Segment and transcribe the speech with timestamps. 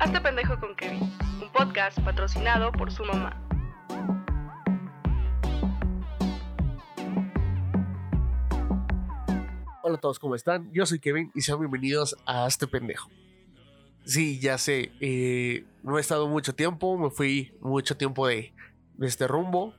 [0.00, 3.36] Hazte pendejo con Kevin, un podcast patrocinado por su mamá.
[9.82, 10.70] Hola a todos, ¿cómo están?
[10.72, 13.10] Yo soy Kevin y sean bienvenidos a Hazte pendejo.
[14.04, 18.54] Sí, ya sé, eh, no he estado mucho tiempo, me fui mucho tiempo de,
[19.00, 19.74] este rumbo,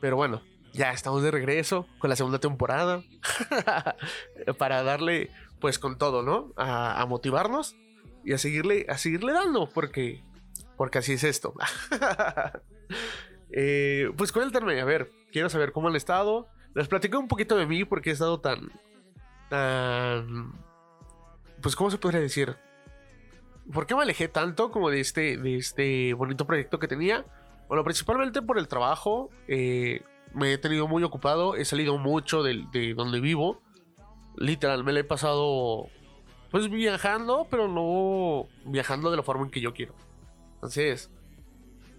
[0.00, 0.42] pero bueno,
[0.74, 3.02] ya estamos de regreso con la segunda temporada
[4.58, 5.30] para darle
[5.60, 6.52] pues con todo, ¿no?
[6.56, 7.74] A, motivarnos
[8.26, 10.24] y a seguirle, a seguirle dando, porque,
[10.76, 11.54] porque así es esto.
[13.50, 16.48] eh, pues cuéntame, a ver, quiero saber cómo han estado.
[16.74, 18.72] Les platico un poquito de mí porque he estado tan,
[19.48, 20.52] tan,
[21.62, 22.56] pues cómo se podría decir.
[23.72, 27.24] ¿Por qué me alejé tanto como de este, de este bonito proyecto que tenía?
[27.68, 29.30] Bueno, principalmente por el trabajo.
[29.46, 30.02] Eh,
[30.34, 31.54] me he tenido muy ocupado.
[31.54, 33.62] He salido mucho de, de donde vivo
[34.36, 35.88] literal, me la he pasado
[36.56, 39.92] pues viajando, pero no viajando de la forma en que yo quiero.
[40.54, 41.10] Entonces,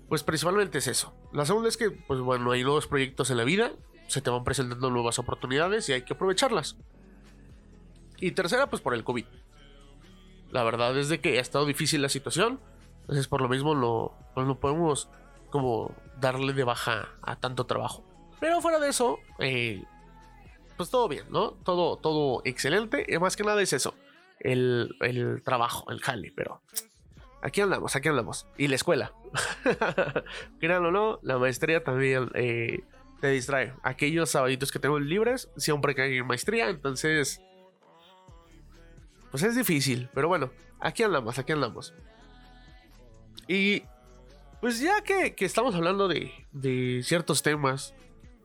[0.10, 1.14] pues principalmente es eso.
[1.32, 3.74] La segunda es que, pues bueno, hay nuevos proyectos en la vida,
[4.08, 6.76] se te van presentando nuevas oportunidades y hay que aprovecharlas.
[8.20, 9.26] Y tercera, pues por el COVID.
[10.50, 12.60] La verdad es de que ha estado difícil la situación,
[13.02, 15.08] entonces por lo mismo no, pues no podemos
[15.52, 18.04] como darle de baja a tanto trabajo.
[18.40, 19.84] Pero fuera de eso, eh,
[20.78, 21.52] pues todo bien, ¿no?
[21.64, 23.06] Todo, todo excelente.
[23.08, 23.94] Y más que nada es eso,
[24.40, 26.62] el, el trabajo, el jale, pero
[27.42, 28.48] aquí andamos, aquí andamos.
[28.58, 29.14] Y la escuela.
[30.60, 32.84] Quieran o no, la maestría también eh,
[33.22, 33.74] te distrae.
[33.84, 37.42] Aquellos sabaditos que tengo libres, siempre que hay maestría, entonces...
[39.32, 41.94] Pues es difícil, pero bueno, aquí andamos, aquí andamos.
[43.48, 43.84] Y
[44.62, 47.94] pues ya que, que estamos hablando de, de ciertos temas,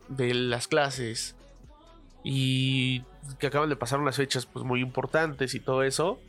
[0.08, 1.36] de las clases,
[2.24, 3.02] y
[3.38, 6.20] que acaban de pasar unas fechas pues muy importantes y todo eso,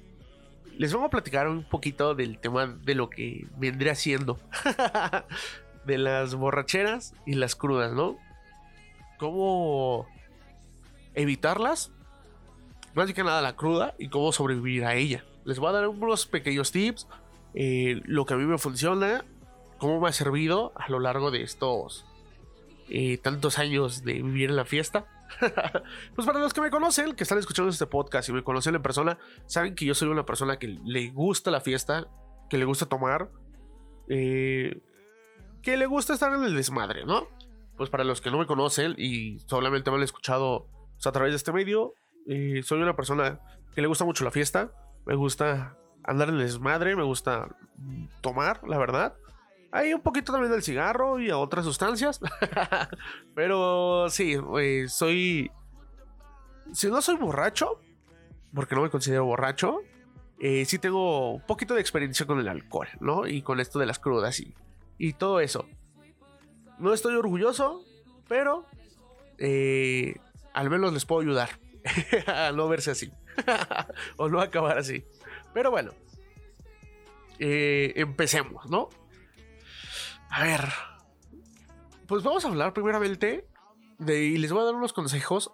[0.78, 4.40] les vamos a platicar un poquito del tema de lo que vendría siendo
[5.86, 8.18] de las borracheras y las crudas, ¿no?
[9.20, 10.08] Cómo
[11.14, 11.92] evitarlas,
[12.94, 15.24] más que nada la cruda y cómo sobrevivir a ella.
[15.46, 17.08] Les voy a dar unos pequeños tips,
[17.54, 19.26] eh, lo que a mí me funciona,
[19.78, 22.06] cómo me ha servido a lo largo de estos
[22.90, 25.06] eh, tantos años de vivir en la fiesta.
[26.16, 28.82] pues para los que me conocen, que están escuchando este podcast y me conocen en
[28.82, 32.08] persona, saben que yo soy una persona que le gusta la fiesta,
[32.50, 33.30] que le gusta tomar,
[34.10, 34.82] eh,
[35.62, 37.28] que le gusta estar en el desmadre, ¿no?
[37.78, 40.68] Pues para los que no me conocen y solamente me han escuchado
[41.04, 41.94] a través de este medio,
[42.28, 43.40] eh, soy una persona
[43.76, 44.72] que le gusta mucho la fiesta,
[45.06, 47.56] me gusta andar en el desmadre, me gusta
[48.22, 49.16] tomar, la verdad.
[49.74, 52.20] Hay un poquito también del cigarro y a otras sustancias.
[53.36, 55.52] Pero sí, eh, soy.
[56.72, 57.82] Si no soy borracho,
[58.54, 59.82] porque no me considero borracho,
[60.40, 63.26] eh, sí tengo un poquito de experiencia con el alcohol, ¿no?
[63.26, 64.54] Y con esto de las crudas y,
[65.00, 65.66] y todo eso.
[66.78, 67.84] No estoy orgulloso,
[68.28, 68.68] pero
[69.40, 70.18] eh,
[70.54, 71.50] al menos les puedo ayudar
[72.28, 73.12] a no verse así.
[74.18, 75.04] o no acabar así.
[75.52, 75.94] Pero bueno,
[77.40, 78.90] eh, empecemos, ¿no?
[80.34, 80.68] A ver.
[82.08, 83.48] Pues vamos a hablar primeramente
[84.00, 84.24] de.
[84.24, 85.52] Y les voy a dar unos consejos.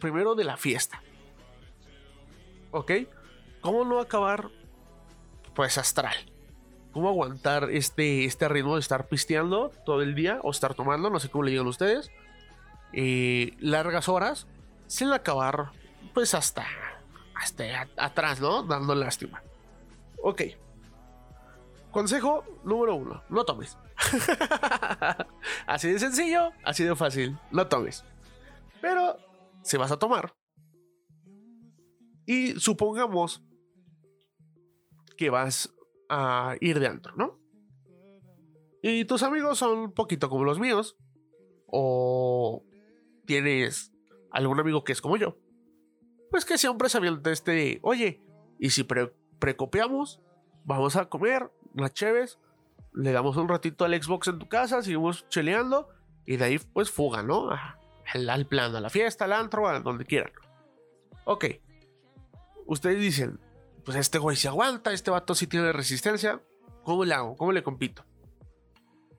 [0.00, 1.04] Primero de la fiesta.
[2.72, 2.90] ¿Ok?
[3.60, 4.48] ¿Cómo no acabar?
[5.54, 6.16] Pues astral.
[6.90, 10.40] ¿Cómo aguantar este, este ritmo de estar pisteando todo el día?
[10.42, 12.10] O estar tomando, no sé cómo le digan ustedes.
[12.92, 14.48] Eh, largas horas.
[14.88, 15.70] Sin acabar.
[16.12, 16.66] Pues hasta.
[17.36, 18.64] Hasta atrás, ¿no?
[18.64, 19.44] Dando lástima.
[20.24, 20.42] Ok.
[21.92, 23.22] Consejo número uno.
[23.28, 23.78] No tomes.
[25.66, 27.38] así de sencillo, así de fácil.
[27.50, 28.04] No tomes.
[28.80, 29.16] Pero
[29.62, 30.34] si vas a tomar.
[32.26, 33.44] Y supongamos
[35.16, 35.74] que vas
[36.08, 37.40] a ir de antro, ¿no?
[38.82, 40.96] Y tus amigos son un poquito como los míos.
[41.66, 42.64] O
[43.26, 43.92] tienes
[44.30, 45.38] algún amigo que es como yo.
[46.30, 48.20] Pues que siempre se avienta este, oye,
[48.58, 50.20] ¿y si pre precopiamos?
[50.64, 52.38] Vamos a comer las cheves
[52.94, 55.88] le damos un ratito al Xbox en tu casa, seguimos cheleando
[56.26, 57.50] y de ahí pues fuga, ¿no?
[58.12, 60.32] Al, plan, a la fiesta, al antro, a donde quieran.
[61.24, 61.46] Ok.
[62.66, 63.40] Ustedes dicen,
[63.84, 66.40] pues este güey se aguanta, este vato sí tiene resistencia.
[66.84, 67.36] ¿Cómo le hago?
[67.36, 68.04] ¿Cómo le compito?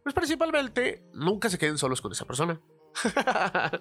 [0.03, 2.59] Pues principalmente, nunca se queden solos con esa persona.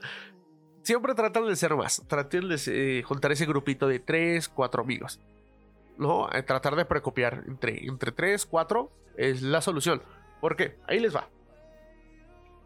[0.82, 2.02] Siempre tratan de ser más.
[2.08, 5.20] Traten de eh, juntar ese grupito de 3, 4 amigos.
[6.02, 6.28] ¿No?
[6.46, 10.02] tratar de precopiar entre, entre 3, 4 es la solución.
[10.40, 11.28] Porque ahí les va.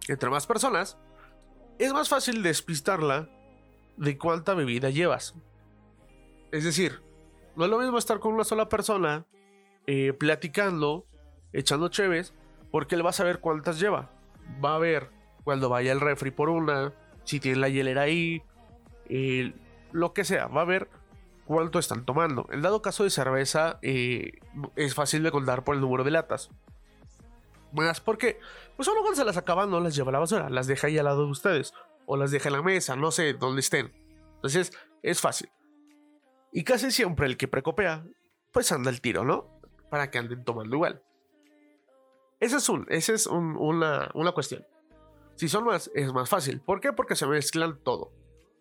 [0.08, 0.98] Entre más personas,
[1.78, 3.28] es más fácil despistarla
[3.96, 5.34] de cuánta bebida llevas.
[6.52, 7.02] Es decir,
[7.56, 9.26] no es lo mismo estar con una sola persona
[9.86, 11.06] eh, platicando,
[11.52, 12.34] echando cheves,
[12.70, 14.10] porque él va a saber cuántas lleva.
[14.64, 15.10] Va a ver
[15.44, 16.92] cuando vaya el refri por una,
[17.24, 18.42] si tiene la hielera ahí,
[19.92, 20.88] lo que sea, va a ver
[21.46, 22.46] cuánto están tomando.
[22.50, 24.32] En dado caso de cerveza, eh,
[24.74, 26.50] es fácil de contar por el número de latas.
[27.72, 28.38] Más porque,
[28.76, 30.98] pues solo cuando se las acaban no las lleva a la basura, las deja ahí
[30.98, 31.72] al lado de ustedes,
[32.06, 33.92] o las deja en la mesa, no sé, donde estén.
[34.36, 34.72] Entonces,
[35.02, 35.50] es fácil.
[36.52, 38.04] Y casi siempre el que precopea,
[38.52, 39.60] pues anda el tiro, ¿no?
[39.90, 41.02] Para que anden tomando igual.
[42.40, 44.66] Esa es, un, esa es una, una cuestión.
[45.36, 46.60] Si son más, es más fácil.
[46.60, 46.92] ¿Por qué?
[46.92, 48.12] Porque se mezclan todo.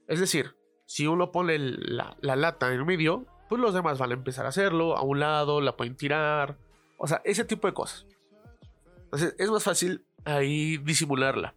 [0.08, 0.56] Es decir,
[0.86, 4.98] si uno pone la, lata en medio, pues los demás van a empezar a hacerlo.
[4.98, 6.58] A un lado, la pueden tirar.
[6.98, 8.06] O sea, ese tipo de cosas.
[9.06, 11.56] Entonces, es más fácil ahí disimularla.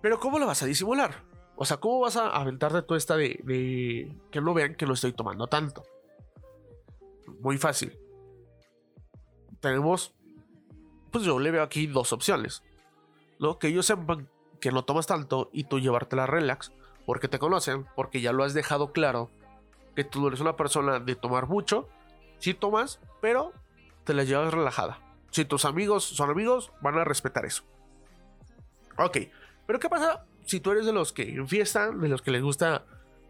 [0.00, 1.24] Pero ¿cómo la vas a disimular?
[1.56, 4.94] O sea, ¿cómo vas a aventarte toda esta de, de que no vean que no
[4.94, 5.82] estoy tomando tanto?
[7.40, 7.98] Muy fácil.
[9.60, 10.14] Tenemos,
[11.10, 12.62] pues yo le veo aquí dos opciones.
[13.38, 13.58] ¿no?
[13.58, 14.28] Que ellos sepan
[14.60, 16.72] que no tomas tanto y tú llevártela relax,
[17.08, 19.30] porque te conocen, porque ya lo has dejado claro,
[19.96, 21.88] que tú eres una persona de tomar mucho,
[22.38, 23.54] sí tomas, pero
[24.04, 25.00] te la llevas relajada.
[25.30, 27.62] Si tus amigos son amigos, van a respetar eso.
[28.98, 29.20] Ok,
[29.66, 32.42] pero ¿qué pasa si tú eres de los que en fiesta, de los que les
[32.42, 32.84] gusta,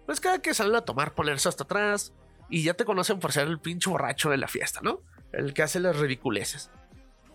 [0.06, 2.12] pues cada que salen a tomar, ponerse hasta atrás
[2.48, 5.02] y ya te conocen por ser el pinche borracho de la fiesta, ¿no?
[5.31, 6.72] El que hace las ridiculeces.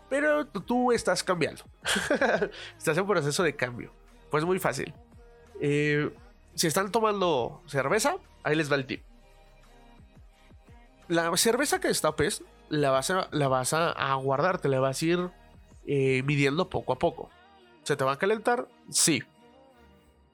[0.09, 1.63] Pero tú estás cambiando.
[2.77, 3.93] estás en proceso de cambio.
[4.29, 4.93] Pues muy fácil.
[5.61, 6.11] Eh,
[6.55, 9.03] si están tomando cerveza, ahí les va el tip.
[11.07, 15.05] La cerveza que destapes la vas a, la vas a, guardar, te la vas a
[15.05, 15.29] ir
[15.85, 17.29] eh, midiendo poco a poco.
[17.83, 18.67] ¿Se te va a calentar?
[18.89, 19.21] Sí.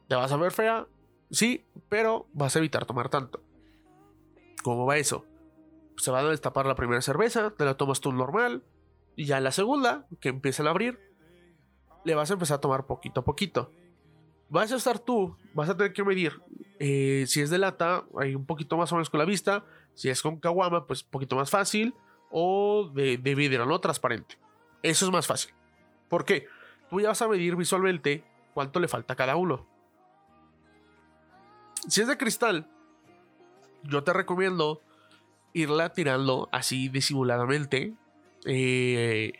[0.07, 0.87] ¿Te vas a ver fea?
[1.31, 3.41] Sí, pero vas a evitar tomar tanto.
[4.63, 5.25] ¿Cómo va eso?
[5.97, 8.63] Se va a destapar la primera cerveza, te la tomas tú normal,
[9.15, 10.99] y ya la segunda, que empiezan a abrir,
[12.05, 13.71] le vas a empezar a tomar poquito a poquito.
[14.49, 16.41] Vas a estar tú, vas a tener que medir.
[16.79, 19.63] Eh, si es de lata, hay un poquito más o menos con la vista.
[19.93, 21.93] Si es con caguama, pues un poquito más fácil.
[22.31, 24.37] O de, de vidrio, no transparente.
[24.81, 25.53] Eso es más fácil.
[26.07, 26.47] ¿Por qué?
[26.89, 28.23] Tú ya vas a medir visualmente
[28.53, 29.67] cuánto le falta a cada uno.
[31.87, 32.67] Si es de cristal,
[33.83, 34.81] yo te recomiendo
[35.53, 37.93] irla tirando así disimuladamente
[38.45, 39.33] eh,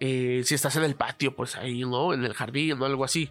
[0.00, 2.12] eh, si estás en el patio, pues ahí, ¿no?
[2.14, 3.30] En el jardín o algo así.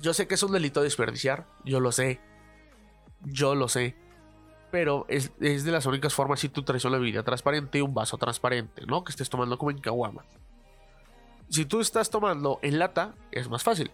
[0.00, 2.20] Yo sé que es un delito desperdiciar, yo lo sé.
[3.24, 3.96] Yo lo sé.
[4.70, 8.18] Pero es, de las únicas formas si tú traes una bebida transparente y un vaso
[8.18, 9.02] transparente, ¿no?
[9.02, 10.24] Que estés tomando como en caguama.
[11.48, 13.90] Si tú estás tomando en lata, es más fácil.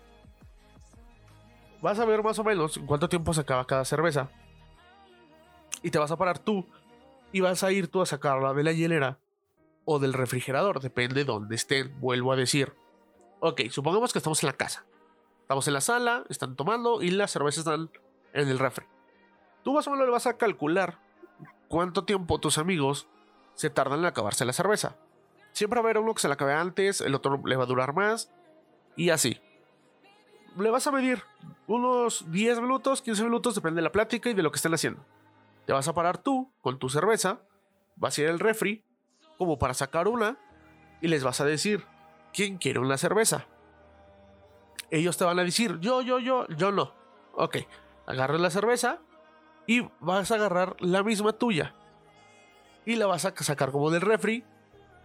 [1.81, 4.31] Vas a ver más o menos en cuánto tiempo se acaba cada cerveza.
[5.83, 6.67] Y te vas a parar tú.
[7.33, 9.19] Y vas a ir tú a sacarla de la hielera
[9.85, 12.75] o del refrigerador, depende de dónde estén, vuelvo a decir.
[13.41, 14.87] Ok, supongamos que estamos en la casa.
[15.44, 17.91] Estamos en la sala, están tomando y las cervezas están
[18.32, 18.87] en el refri.
[19.62, 20.99] Tú más o menos le vas a calcular
[21.69, 23.08] cuánto tiempo tus amigos
[23.52, 24.96] se tardan en acabarse la cerveza.
[25.52, 27.67] Siempre va a haber uno que se la acabe antes, el otro le va a
[27.67, 28.32] durar más
[28.96, 29.38] y así.
[30.56, 31.23] Le vas a medir
[31.67, 35.05] unos 10 minutos, 15 minutos, depende de la plática y de lo que estén haciendo.
[35.67, 37.43] Te vas a parar tú con tu cerveza,
[37.96, 38.82] vas a ir al refri,
[39.37, 40.39] como para sacar una
[41.03, 41.84] y les vas a decir,
[42.32, 43.46] ¿quién quiere una cerveza?
[44.94, 46.94] Ellos te van a decir, yo, yo, yo, yo no.
[47.32, 47.56] Ok,
[48.06, 49.01] agarras la cerveza
[49.67, 51.74] y vas a agarrar la misma tuya.
[52.86, 54.44] Y la vas a sacar como del refri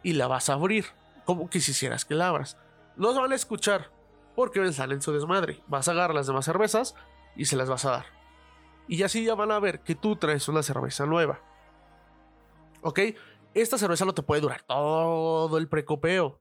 [0.03, 0.85] y la vas a abrir,
[1.25, 2.55] como que si hicieras que la abras.
[2.97, 3.89] No van a escuchar
[4.35, 5.63] porque van en su desmadre.
[5.65, 6.93] Vas a agarrar las demás cervezas
[7.35, 8.05] y se las vas a dar.
[8.87, 11.41] Y así ya van a ver que tú traes una cerveza nueva.
[12.81, 12.99] ¿Ok?
[13.55, 16.39] esta cerveza no te puede durar todo el precopeo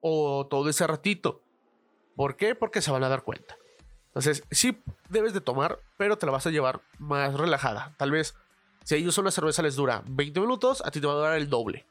[0.00, 1.42] o todo ese ratito.
[2.16, 2.54] ¿Por qué?
[2.54, 3.56] Porque se van a dar cuenta.
[4.08, 7.94] Entonces, sí debes de tomar, pero te la vas a llevar más relajada.
[7.98, 8.34] Tal vez
[8.82, 11.36] si a ellos una cerveza les dura 20 minutos, a ti te va a durar
[11.36, 11.86] el doble.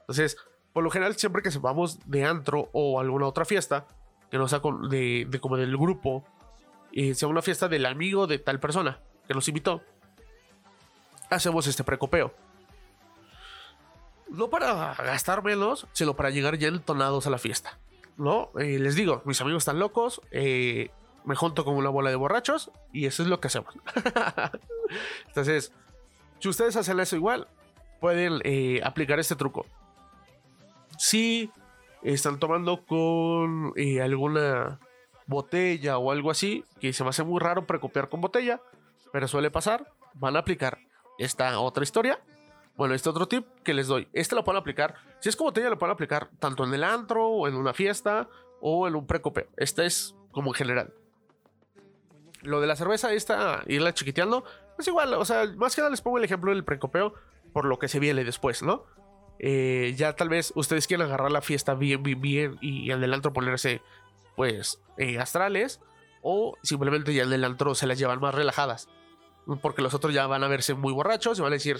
[0.00, 0.36] Entonces,
[0.72, 3.86] por lo general, siempre que vamos de antro o alguna otra fiesta,
[4.30, 6.24] que no sea de, de como del grupo,
[6.90, 9.82] y sea una fiesta del amigo de tal persona que nos invitó,
[11.30, 12.34] hacemos este precopeo
[14.32, 17.78] no para gastar menos, sino para llegar ya entonados a la fiesta.
[18.16, 18.50] ¿No?
[18.58, 20.90] Eh, les digo, mis amigos están locos, eh,
[21.24, 23.74] me junto con una bola de borrachos y eso es lo que hacemos.
[25.28, 25.72] Entonces,
[26.38, 27.48] si ustedes hacen eso igual,
[28.00, 29.66] pueden eh, aplicar este truco.
[30.98, 31.50] Si
[32.02, 34.78] están tomando con alguna
[35.26, 38.60] botella o algo así, que se me hace muy raro precopiar con botella,
[39.12, 40.78] pero suele pasar, van a aplicar
[41.18, 42.20] esta otra historia
[42.76, 44.08] Bueno, este otro tip que les doy.
[44.12, 44.94] Este lo pueden aplicar.
[45.20, 48.28] Si es como botella, lo pueden aplicar tanto en el antro, o en una fiesta,
[48.60, 49.46] o en un precopeo.
[49.56, 50.94] Este es como en general.
[52.42, 54.44] Lo de la cerveza, esta, irla chiquiteando,
[54.78, 55.14] es igual.
[55.14, 57.14] O sea, más que nada les pongo el ejemplo del precopeo
[57.52, 58.84] por lo que se viene después, ¿no?
[59.38, 63.12] Eh, ya tal vez ustedes quieran agarrar la fiesta bien, bien, bien y en el
[63.12, 63.82] antro ponerse,
[64.34, 65.80] pues, eh, astrales.
[66.22, 68.88] O simplemente ya en el antro se las llevan más relajadas.
[69.60, 71.78] Porque los otros ya van a verse muy borrachos y van a decir,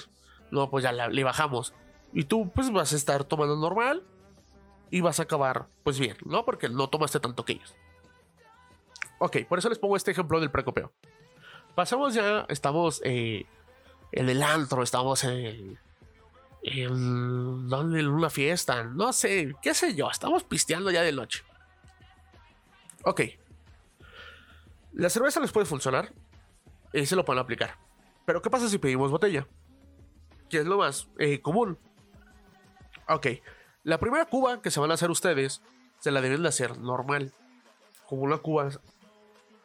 [0.53, 1.75] no, pues ya le bajamos.
[2.13, 4.05] Y tú, pues, vas a estar tomando normal
[4.91, 6.45] y vas a acabar, pues bien, ¿no?
[6.45, 7.75] Porque no tomaste tanto que ellos.
[9.19, 10.93] Ok, por eso les pongo este ejemplo del precopeo.
[11.75, 13.47] Pasamos ya, estamos eh,
[14.13, 15.79] en el antro, estamos en,
[16.61, 21.43] en, una fiesta, no sé, qué sé yo, estamos pisteando ya de noche.
[23.05, 23.23] Ok.
[24.93, 26.13] La cerveza les puede funcionar
[26.93, 27.79] y se lo pueden aplicar.
[28.27, 29.47] Pero ¿qué pasa si pedimos botella?
[30.53, 31.79] Que es lo más eh, común.
[33.09, 33.27] Ok.
[33.85, 35.63] La primera cuba que se van a hacer ustedes,
[35.99, 37.33] se la deben de hacer normal.
[38.07, 38.69] Como una cuba,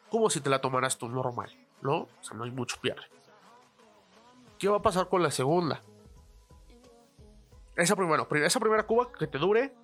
[0.08, 1.98] como si te la tomaras tú normal, ¿no?
[1.98, 3.02] O sea, no hay mucho pierde.
[4.58, 5.82] ¿Qué va a pasar con la segunda?
[7.76, 7.94] Esa,
[8.44, 9.74] esa primera cuba que te dure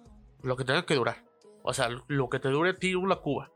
[0.41, 1.23] lo que tenga que durar.
[1.63, 3.51] O sea, lo que te dure a ti una cuba.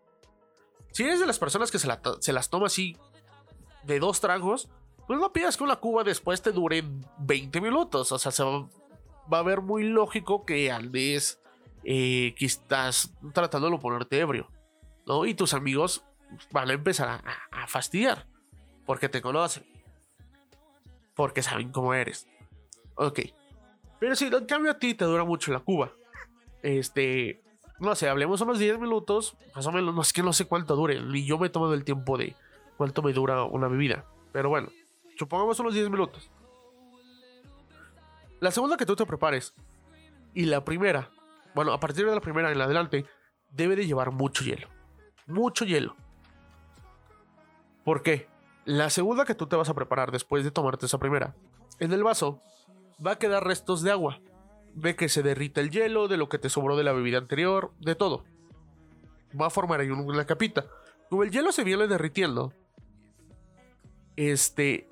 [0.92, 1.88] Si eres de las personas que se,
[2.20, 2.98] se las toma así
[3.84, 4.68] de dos tragos,
[5.08, 6.84] pues no pidas que una cuba después te dure
[7.20, 8.12] 20 minutos.
[8.12, 11.40] O sea, se va, a ver muy lógico que andes
[11.82, 14.50] eh, que estás tratando de ponerte ebrio.
[15.06, 15.24] ¿no?
[15.24, 16.04] Y tus amigos
[16.52, 18.26] van a empezar a, fastidiar.
[18.84, 19.64] Porque te conocen.
[21.14, 22.28] Porque saben cómo eres.
[22.94, 23.20] Ok.
[23.98, 25.90] Pero si en cambio a ti te dura mucho la cuba.
[26.62, 27.42] Este.
[27.80, 29.38] No sé, hablemos unos 10 minutos.
[29.56, 29.94] Más o menos.
[29.94, 31.00] No es que no sé cuánto dure.
[31.00, 32.36] Ni yo me he tomado el tiempo de
[32.76, 34.04] cuánto me dura una bebida.
[34.32, 34.68] Pero bueno,
[35.18, 36.30] supongamos unos 10 minutos.
[38.40, 39.54] La segunda que tú te prepares
[40.32, 41.10] y la primera,
[41.54, 43.04] bueno, a partir de la primera en adelante,
[43.50, 44.68] debe de llevar mucho hielo.
[45.26, 45.96] Mucho hielo.
[47.84, 48.28] ¿Por qué?
[48.64, 51.34] La segunda que tú te vas a preparar después de tomarte esa primera,
[51.80, 52.40] en el vaso
[53.04, 54.20] va a quedar restos de agua.
[54.74, 57.72] Ve que se derrita el hielo, de lo que te sobró de la bebida anterior,
[57.80, 58.24] de todo.
[59.38, 60.66] Va a formar ahí una capita.
[61.08, 62.52] Como el hielo se viene derritiendo,
[64.16, 64.88] este,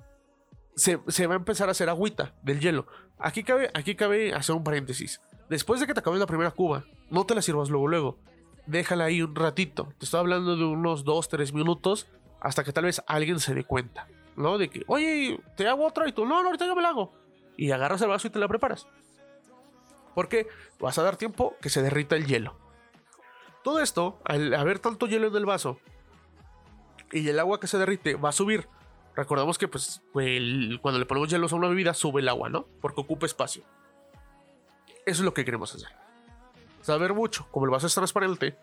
[0.76, 2.86] se, va a empezar a hacer agüita del hielo.
[3.18, 5.20] Aquí cabe, aquí cabe hacer un paréntesis.
[5.48, 8.18] Después de que te acabes la primera cuba, no te la sirvas luego, luego.
[8.66, 9.88] Déjala ahí un ratito.
[9.98, 12.06] Te estoy hablando de unos 2-3 minutos
[12.40, 14.06] hasta que tal vez alguien se dé cuenta,
[14.36, 14.58] ¿no?
[14.58, 17.12] De que, oye, te hago otra y tú, no, no, ahorita yo me la hago.
[17.56, 18.86] Y agarras el vaso y te la preparas.
[20.14, 20.46] Porque
[20.78, 22.56] vas a dar tiempo que se derrita el hielo.
[23.64, 25.78] Todo esto, al haber tanto hielo en el vaso
[27.12, 28.68] y el agua que se derrite, va a subir
[29.16, 32.66] Recordamos que pues cuando le ponemos hielos a una bebida sube el agua, ¿no?
[32.82, 33.64] Porque ocupa espacio.
[35.06, 35.88] Eso es lo que queremos hacer.
[36.82, 38.58] Saber mucho, como el vaso es transparente,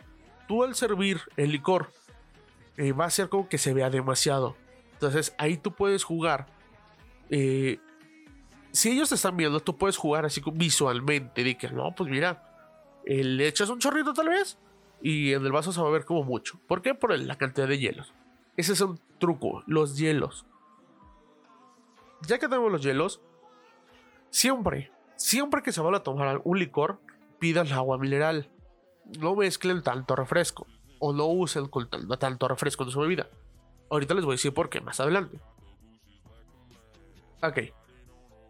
[0.47, 1.91] tú al servir el licor
[2.77, 4.55] eh, va a ser como que se vea demasiado.
[4.93, 6.45] Entonces ahí tú puedes jugar.
[7.31, 7.79] Eh,
[8.71, 11.43] si ellos te están viendo, tú puedes jugar así visualmente.
[11.43, 12.43] De que no, pues mira,
[13.05, 14.59] eh, le echas un chorrito tal vez
[15.01, 16.59] y en el vaso se va a ver como mucho.
[16.67, 16.93] ¿Por qué?
[16.93, 18.13] Por la cantidad de hielos.
[18.55, 20.45] Ese es un truco, los hielos.
[22.27, 23.21] Ya que tenemos los hielos,
[24.29, 26.99] siempre, siempre que se van a tomar un licor,
[27.39, 28.49] pidan agua mineral.
[29.19, 30.67] No mezclen tanto refresco
[30.99, 31.69] o no usen
[32.17, 33.27] tanto refresco en su bebida.
[33.89, 35.39] Ahorita les voy a decir por qué más adelante.
[37.41, 37.59] Ok.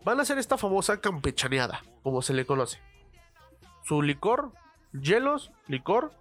[0.03, 2.79] Van a hacer esta famosa campechaneada, como se le conoce.
[3.83, 4.51] Su licor,
[4.91, 6.13] hielos, licor,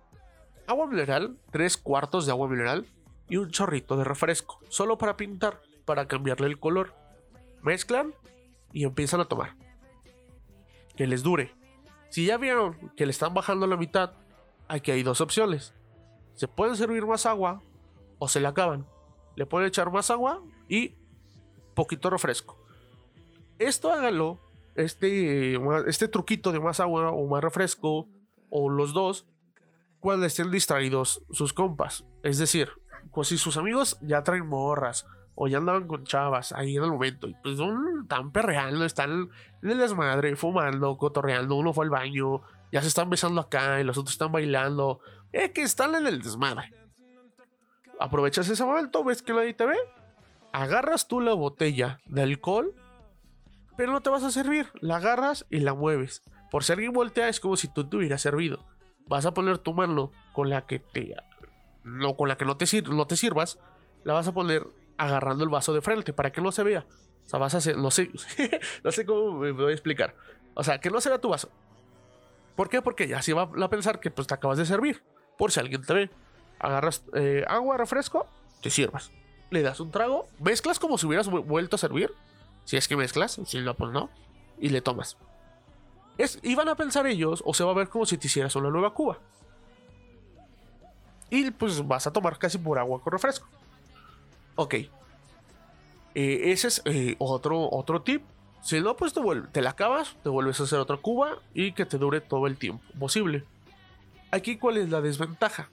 [0.67, 2.87] agua mineral, tres cuartos de agua mineral,
[3.33, 6.93] y un chorrito de refresco, solo para pintar, para cambiarle el color.
[7.63, 8.13] Mezclan
[8.75, 9.57] y empiezan a tomar.
[10.97, 11.55] Que les dure.
[12.11, 14.13] Si ya vieron que le están bajando la mitad,
[14.69, 15.73] aquí hay dos opciones.
[16.35, 17.63] Se pueden servir más agua
[18.19, 18.87] o se le acaban.
[19.35, 20.95] Le pueden echar más agua y
[21.75, 22.63] poquito refresco.
[23.59, 24.41] Esto hágalo,
[24.75, 28.11] este, este truquito de más agua o más refresco
[28.51, 29.27] o los dos,
[30.01, 32.05] cuando estén distraídos sus compas.
[32.23, 32.82] Es decir,
[33.13, 36.91] pues si sus amigos ya traen morras o ya andaban con chavas ahí en el
[36.91, 37.59] momento y pues
[38.03, 39.31] están perreando, están
[39.63, 43.85] en el desmadre, fumando, cotorreando, uno fue al baño, ya se están besando acá y
[43.85, 45.01] los otros están bailando,
[45.33, 46.73] es que están en el desmadre.
[47.99, 49.77] Aprovechas ese momento, ves que nadie te ve,
[50.53, 52.75] agarras tú la botella de alcohol,
[53.77, 56.23] pero no te vas a servir, la agarras y la mueves.
[56.51, 58.65] Por si alguien voltea es como si tú te hubieras servido.
[59.07, 61.15] Vas a poner tu mano con la que te
[61.85, 63.59] no con la que no te, no te sirvas,
[64.05, 64.67] la vas a poner
[64.99, 66.87] agarrando el vaso de frente para que no se vea.
[67.25, 68.11] O sea, vas a hacer, no sé,
[68.85, 70.15] no sé cómo me voy a explicar.
[70.55, 71.51] O sea, que no se vea tu vaso.
[72.57, 72.83] ¿Por qué?
[72.83, 75.03] Porque así va a pensar que pues te acabas de servir.
[75.39, 76.11] Por si alguien te ve.
[76.59, 78.27] Agarras eh, agua, refresco,
[78.61, 79.11] te sirvas.
[79.51, 82.13] Le das un trago, mezclas como si hubieras vuelto a servir.
[82.65, 84.11] Si es que mezclas, si no, pues no.
[84.59, 85.17] Y le tomas.
[86.19, 88.55] Es, y van a pensar ellos, o se va a ver como si te hicieras
[88.55, 89.19] una nueva cuba.
[91.33, 93.49] Y pues vas a tomar casi por agua con refresco.
[94.55, 94.75] Ok.
[94.75, 94.91] Eh,
[96.15, 98.23] ese es eh, otro, otro tip.
[98.61, 101.87] Si no, pues te, te la acabas, te vuelves a hacer otra cuba y que
[101.87, 103.45] te dure todo el tiempo posible.
[104.31, 105.71] Aquí, ¿cuál es la desventaja?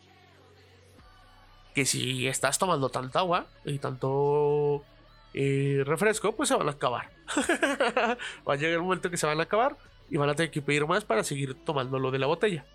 [1.76, 4.86] Que si estás tomando tanta agua y tanto
[5.34, 7.10] eh, refresco, pues se van a acabar.
[8.48, 9.76] Va a llegar un momento que se van a acabar
[10.10, 12.66] y van a tener que pedir más para seguir tomando lo de la botella.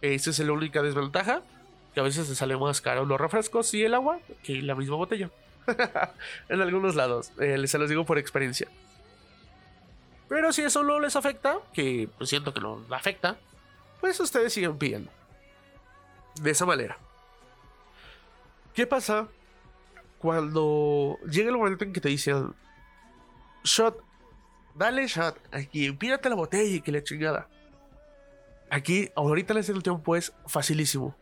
[0.00, 1.42] Esa es la única desventaja,
[1.94, 4.96] que a veces te sale más caro los refrescos y el agua que la misma
[4.96, 5.30] botella.
[6.48, 8.68] en algunos lados, eh, se los digo por experiencia.
[10.28, 13.36] Pero si eso no les afecta, que pues siento que no afecta,
[14.00, 15.10] pues ustedes siguen pidiendo.
[16.40, 16.98] De esa manera.
[18.74, 19.28] ¿Qué pasa
[20.18, 22.54] cuando llega el momento en que te dicen
[23.64, 24.08] shot
[24.78, 27.48] dale shot, aquí, pídate la botella y que la chingada.
[28.70, 31.16] Aquí, ahorita en el tiempo es facilísimo.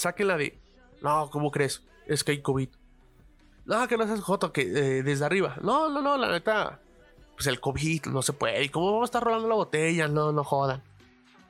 [0.00, 0.58] Sáquenla de,
[1.02, 1.82] no, ¿cómo crees?
[2.06, 2.70] Es que hay COVID.
[3.66, 5.58] No, que no seas joto, que eh, desde arriba.
[5.62, 6.80] No, no, no, la neta.
[7.34, 8.64] Pues el COVID no se puede.
[8.64, 10.08] ¿Y cómo vamos a estar rolando la botella?
[10.08, 10.82] No, no jodan.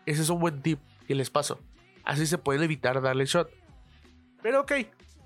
[0.05, 1.61] Ese es un buen tip que les paso.
[2.05, 3.49] Así se puede evitar darle shot.
[4.43, 4.73] Pero ok,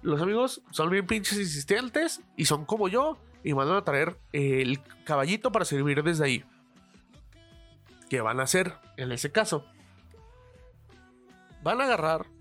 [0.02, 4.82] los amigos son bien pinches insistentes y son como yo y van a traer el
[5.04, 6.44] caballito para servir desde ahí.
[8.10, 9.64] ¿Qué van a hacer en ese caso?
[11.62, 12.33] Van a agarrar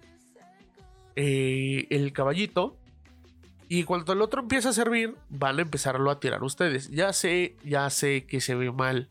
[1.16, 2.78] eh, el caballito
[3.74, 6.92] y cuando el otro empieza a servir, van a empezarlo a tirar ustedes.
[6.92, 9.10] Ya sé, ya sé que se ve mal.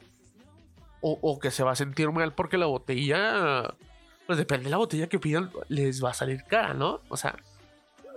[1.00, 3.75] O, que se va a sentir mal porque la botella.
[4.25, 7.00] Pues depende de la botella que pidan, les va a salir cara, ¿no?
[7.08, 7.34] O sea,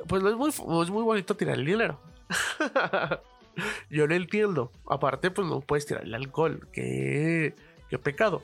[0.07, 1.99] pues no es muy, es muy bonito tirar el dinero.
[3.89, 4.71] Yo no entiendo.
[4.87, 6.67] Aparte, pues no puedes tirar el alcohol.
[6.71, 7.55] Qué,
[7.89, 8.43] qué pecado.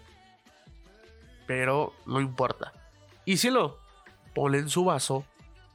[1.45, 2.73] Pero no importa.
[3.25, 3.77] Y si lo
[4.34, 5.23] ponen su vaso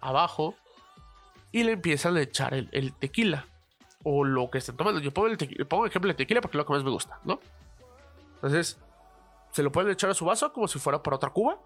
[0.09, 0.55] abajo
[1.53, 3.47] y le empiezan a echar el, tequila.
[4.05, 5.01] O lo que estén tomando.
[5.01, 7.21] Yo pongo el tequila, pongo ejemplo el tequila porque es lo que más me gusta,
[7.25, 7.41] ¿no?
[8.37, 8.79] Entonces,
[9.51, 11.59] se lo pueden echar a su vaso como si fuera para otra cuba.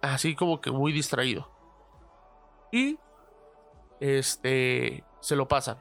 [0.00, 1.50] Así como que muy distraído.
[2.72, 2.98] Y
[4.00, 5.78] este se lo pasan.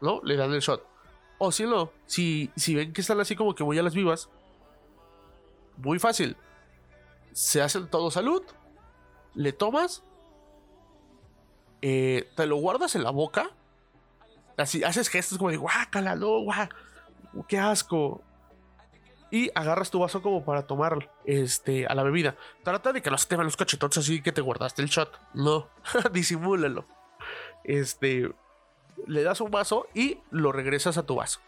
[0.00, 0.20] ¿no?
[0.22, 0.86] Le dan el shot.
[1.38, 4.30] O si no, si, si ven que están así como que voy a las vivas,
[5.76, 6.36] muy fácil.
[7.32, 8.42] Se hacen todo salud,
[9.34, 10.02] le tomas,
[11.82, 13.50] eh, te lo guardas en la boca,
[14.56, 16.68] así haces gestos como de guácala, no, guá,
[17.48, 18.22] qué asco.
[19.30, 22.36] Y agarras tu vaso como para tomar este, a la bebida.
[22.62, 25.20] Trata de que no se te van los cachetones así que te guardaste el shot.
[25.34, 25.68] No,
[26.12, 26.86] disimúlalo.
[27.64, 28.30] Este,
[29.06, 31.40] le das un vaso y lo regresas a tu vaso.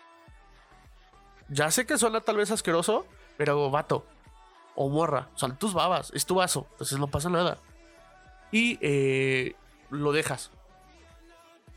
[1.49, 4.05] Ya sé que suena tal vez asqueroso, pero vato
[4.75, 7.59] o morra, son tus babas, es tu vaso, entonces no pasa nada.
[8.53, 9.57] Y eh,
[9.91, 10.51] lo dejas.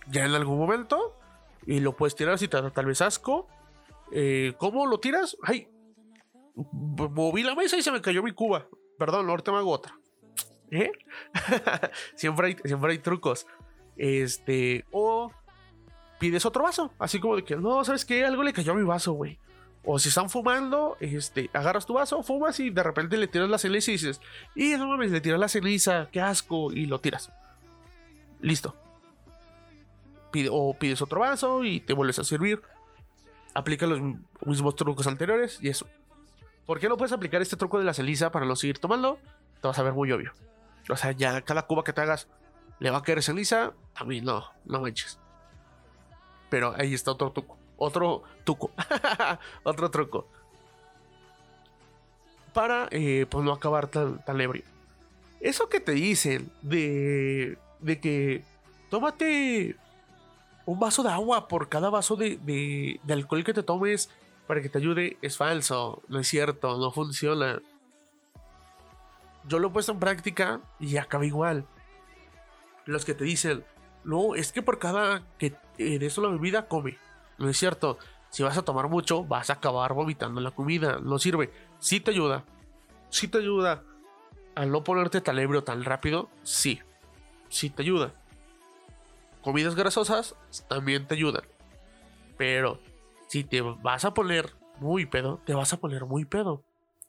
[0.07, 1.17] Ya en algún momento,
[1.65, 3.47] y lo puedes tirar si te da tal vez asco.
[4.11, 5.37] Eh, ¿Cómo lo tiras?
[5.43, 5.67] Ay,
[6.55, 8.67] moví la mesa y se me cayó mi cuba.
[8.97, 9.97] Perdón, ahorita me hago otra.
[10.69, 10.91] ¿Eh?
[12.15, 13.47] siempre, hay, siempre hay trucos.
[13.97, 15.31] Este, o
[16.19, 16.93] pides otro vaso.
[16.99, 18.25] Así como de que, no, ¿sabes qué?
[18.25, 19.39] Algo le cayó a mi vaso, güey.
[19.83, 23.57] O si están fumando, este, agarras tu vaso, fumas y de repente le tiras la
[23.57, 24.21] ceniza y dices,
[24.53, 27.31] y no mames, le tiras la ceniza, qué asco, y lo tiras.
[28.41, 28.75] Listo.
[30.49, 32.61] O pides otro vaso y te vuelves a servir.
[33.53, 33.99] Aplica los
[34.45, 35.87] mismos trucos anteriores y eso.
[36.65, 39.19] ¿Por qué no puedes aplicar este truco de la ceniza para no seguir tomando?
[39.61, 40.31] Te vas a ver muy obvio.
[40.89, 42.27] O sea, ya cada cuba que te hagas
[42.79, 43.73] le va a caer ceniza.
[43.93, 45.19] También no, no manches.
[46.49, 47.57] Pero ahí está otro truco.
[47.77, 48.71] Otro truco.
[49.63, 50.27] otro truco.
[52.53, 54.63] Para eh, pues no acabar tan, tan ebrio.
[55.41, 58.43] Eso que te dicen de, de que
[58.89, 59.75] tómate
[60.65, 64.09] un vaso de agua por cada vaso de, de, alcohol que te tomes
[64.47, 67.61] para que te ayude es falso, no es cierto, no funciona.
[69.47, 71.65] Yo lo he puesto en práctica y acaba igual.
[72.85, 73.63] Los que te dicen,
[74.03, 76.97] no, es que por cada que de eso la bebida come.
[77.37, 77.97] No es cierto.
[78.29, 80.99] Si vas a tomar mucho, vas a acabar vomitando la comida.
[81.01, 81.51] No sirve.
[81.79, 82.45] Sí te ayuda.
[83.09, 83.83] Sí te ayuda.
[84.55, 86.81] Al no ponerte tan ebrio tan rápido, sí.
[87.51, 88.13] Sí te ayuda.
[89.43, 90.35] comidas grasosas
[90.69, 91.43] también te ayudan.
[92.37, 92.79] Pero
[93.27, 96.63] si te vas a poner muy pedo, te vas a poner muy pedo.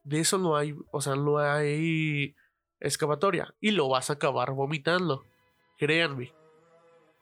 [0.04, 2.34] De eso no hay, o sea, no hay
[2.80, 3.54] excavatoria.
[3.60, 5.24] Y lo vas a acabar vomitando.
[5.78, 6.34] Créanme.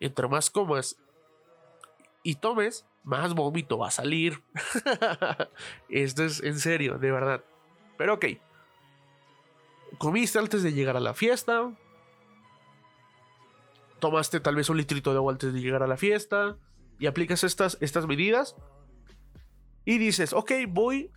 [0.00, 0.96] Entre más comas
[2.22, 4.42] y tomes, más vómito va a salir.
[5.90, 7.44] Esto es en serio, de verdad.
[7.98, 8.26] Pero ok.
[9.98, 11.70] Comiste antes de llegar a la fiesta.
[14.00, 16.56] Tomaste tal vez un litrito de agua antes de llegar a la fiesta.
[16.98, 18.56] Y aplicas estas, estas medidas.
[19.84, 21.10] Y dices, ok, voy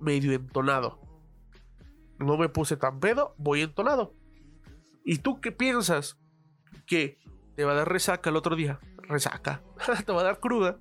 [0.00, 1.00] medio entonado.
[2.18, 4.14] No me puse tan pedo, voy entonado.
[5.04, 6.18] ¿Y tú qué piensas?
[6.86, 7.18] Que
[7.56, 8.80] te va a dar resaca el otro día.
[8.96, 9.62] Resaca.
[10.06, 10.78] te va a dar cruda.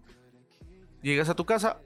[1.01, 1.81] Llegas a tu casa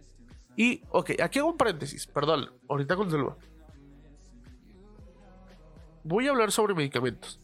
[0.56, 3.38] y, ok, aquí hago un paréntesis, perdón, ahorita continúo.
[6.04, 7.39] Voy a hablar sobre medicamentos.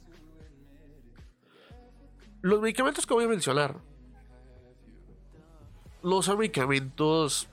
[2.42, 3.82] Los medicamentos que voy a mencionar
[6.04, 7.50] no son medicamentos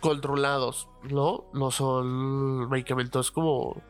[0.00, 1.44] controlados, ¿no?
[1.52, 3.80] No son medicamentos como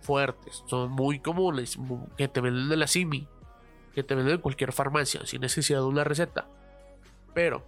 [0.00, 1.78] fuertes, son muy comunes,
[2.16, 3.26] que te venden de la CIMI,
[3.94, 6.46] que te venden en cualquier farmacia sin necesidad de una receta.
[7.34, 7.64] Pero,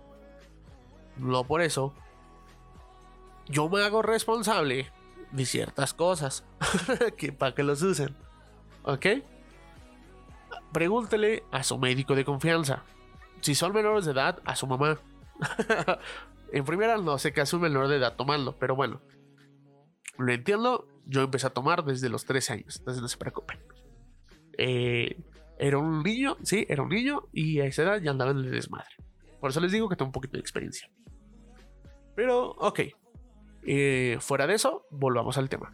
[1.16, 1.94] no por eso,
[3.48, 4.92] yo me hago responsable
[5.32, 6.44] de ciertas cosas
[7.16, 8.14] que para que los usen.
[8.84, 9.06] ¿Ok?
[10.72, 12.84] Pregúntele a su médico de confianza.
[13.40, 14.98] Si son menores de edad, a su mamá.
[16.52, 19.00] en primera, no sé qué hace un menor de edad tomando, pero bueno.
[20.18, 20.86] Lo entiendo.
[21.06, 23.58] Yo empecé a tomar desde los 13 años, entonces no se preocupen.
[24.58, 25.16] Eh,
[25.58, 28.50] era un niño, sí, era un niño y a esa edad ya andaba en el
[28.50, 28.94] desmadre.
[29.40, 30.90] Por eso les digo que tengo un poquito de experiencia.
[32.14, 32.80] Pero, ok.
[33.64, 35.72] Eh, fuera de eso, volvamos al tema.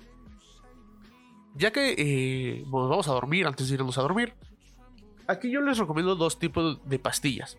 [1.55, 4.35] Ya que eh, nos vamos a dormir antes de irnos a dormir,
[5.27, 7.59] aquí yo les recomiendo dos tipos de pastillas.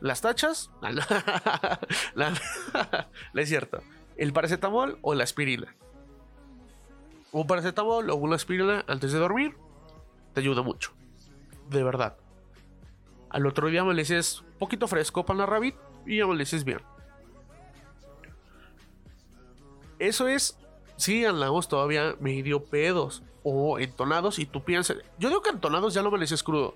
[0.00, 0.70] Las tachas,
[2.14, 3.82] no es cierto.
[4.16, 5.74] El paracetamol o la aspirina.
[7.30, 9.56] Un paracetamol o una aspirina antes de dormir
[10.34, 10.92] te ayuda mucho.
[11.70, 12.16] De verdad.
[13.30, 16.80] Al otro día amaneces un poquito fresco para la rabbit y amaneces bien.
[19.98, 20.58] Eso es
[20.96, 24.98] si andamos todavía medio pedos o entonados y tú piensas.
[25.18, 26.74] Yo digo que entonados ya no amaneces crudo.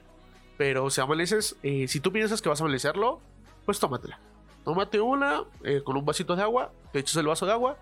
[0.56, 3.20] Pero si amaneces, eh, si tú piensas que vas a amanecerlo,
[3.64, 4.18] pues tómatela.
[4.64, 7.76] Tómate una eh, con un vasito de agua, te echas el vaso de agua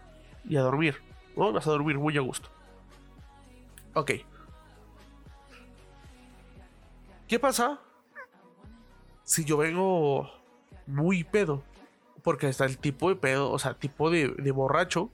[0.45, 1.01] y a dormir.
[1.37, 1.53] ¿no?
[1.53, 2.49] Vas a dormir muy a gusto.
[3.95, 4.13] Ok.
[7.29, 7.81] ¿Qué pasa
[9.23, 10.31] si yo vengo
[10.87, 11.63] muy pedo?
[12.23, 15.11] Porque está el tipo de pedo, o sea, tipo de, de borracho.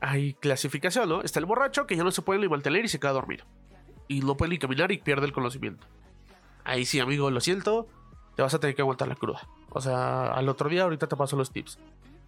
[0.00, 1.22] Hay clasificación, ¿no?
[1.22, 3.44] Está el borracho que ya no se puede ni mantener y se queda dormido.
[4.08, 5.86] Y no puede ni caminar y pierde el conocimiento.
[6.64, 7.86] Ahí sí, amigo, lo siento.
[8.36, 9.46] Te vas a tener que aguantar la cruda.
[9.70, 11.78] O sea, al otro día ahorita te paso los tips.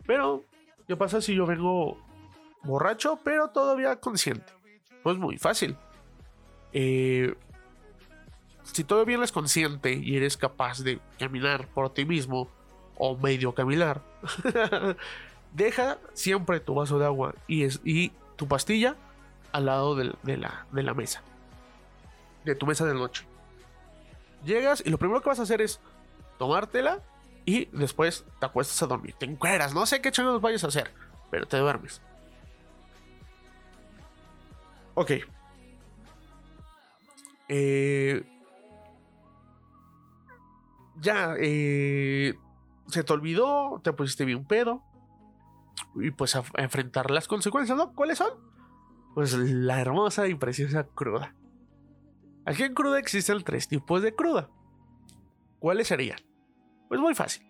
[0.07, 0.45] Pero,
[0.87, 1.99] ¿qué pasa si yo vengo
[2.63, 4.53] borracho, pero todavía consciente?
[5.03, 5.77] Pues muy fácil.
[6.73, 7.35] Eh,
[8.63, 12.49] si todavía eres consciente y eres capaz de caminar por ti mismo,
[12.97, 14.03] o medio caminar,
[15.53, 18.97] deja siempre tu vaso de agua y, tu pastilla
[19.53, 21.23] al lado de, la, de la mesa.
[22.45, 23.25] De tu mesa de noche.
[24.45, 25.81] Llegas y lo primero que vas a hacer es
[26.39, 27.01] tomártela
[27.45, 29.15] y después te acuestas a dormir.
[29.19, 30.91] Te encueras, no sé qué chingados vayas a hacer,
[31.31, 32.01] pero te duermes.
[34.95, 35.13] Ok.
[37.49, 38.25] Eh,
[41.01, 42.35] ya, eh,
[42.87, 44.83] se te olvidó, te pusiste bien pedo.
[45.95, 47.93] Y pues a, enfrentar las consecuencias, ¿no?
[47.93, 48.31] ¿Cuáles son?
[49.15, 51.35] Pues la hermosa y preciosa cruda.
[52.45, 54.49] Aquí en cruda existen tres tipos de cruda.
[55.59, 56.19] ¿Cuáles serían?
[56.89, 57.47] Pues muy fácil.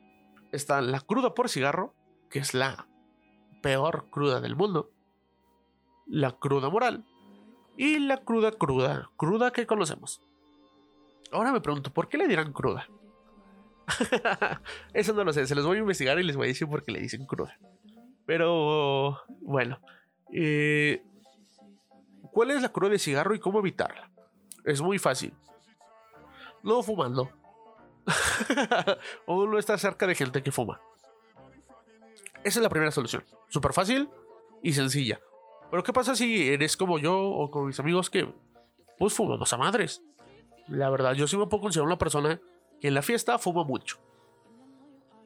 [0.52, 1.94] Está la cruda por cigarro,
[2.28, 2.86] que es la
[3.62, 4.90] peor cruda del mundo.
[6.06, 7.06] La cruda moral.
[7.76, 10.20] Y la cruda cruda, cruda que conocemos.
[11.32, 12.86] Ahora me pregunto, ¿por qué le dirán cruda?
[14.92, 16.84] Eso no lo sé, se los voy a investigar y les voy a decir por
[16.84, 17.58] qué le dicen cruda.
[18.26, 19.80] Pero bueno,
[20.32, 21.02] eh,
[22.30, 24.11] ¿cuál es la cruda de cigarro y cómo evitarla?
[24.64, 25.34] Es muy fácil.
[26.62, 27.30] No fumando.
[29.26, 30.80] o no estar cerca de gente que fuma.
[32.44, 33.24] Esa es la primera solución.
[33.48, 34.08] Súper fácil
[34.62, 35.20] y sencilla.
[35.70, 38.32] Pero ¿qué pasa si eres como yo o con mis amigos que
[38.98, 40.02] pues fumamos a madres?
[40.68, 42.40] La verdad, yo sí me puedo considerar una persona
[42.80, 43.98] que en la fiesta fuma mucho.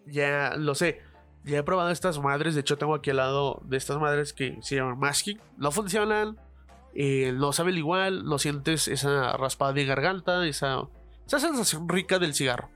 [0.07, 1.03] Ya lo sé.
[1.44, 2.55] Ya he probado estas madres.
[2.55, 5.40] De hecho, tengo aquí al lado de estas madres que se llaman masking.
[5.57, 6.38] No funcionan.
[6.98, 8.24] Eh, no saben igual.
[8.24, 10.46] No sientes esa raspada de garganta.
[10.46, 10.82] Esa,
[11.26, 12.70] esa sensación rica del cigarro.